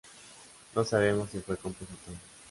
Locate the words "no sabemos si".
0.73-1.41